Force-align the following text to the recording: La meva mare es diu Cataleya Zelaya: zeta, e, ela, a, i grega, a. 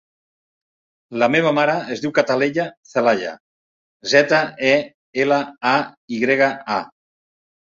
La 1.23 1.27
meva 1.33 1.51
mare 1.57 1.75
es 1.95 2.01
diu 2.05 2.13
Cataleya 2.19 2.65
Zelaya: 2.93 3.35
zeta, 4.15 4.41
e, 4.73 4.75
ela, 5.27 5.41
a, 5.77 5.79
i 6.17 6.23
grega, 6.25 6.51
a. 6.81 6.83